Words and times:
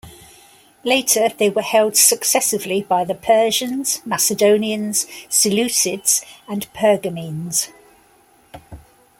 Later 0.83 1.29
they 1.29 1.51
were 1.51 1.61
held 1.61 1.95
successively 1.95 2.81
by 2.81 3.03
the 3.05 3.13
Persians, 3.13 4.01
Macedonians, 4.03 5.05
Seleucids, 5.29 6.25
and 6.47 6.65
Pergamenes. 6.73 7.69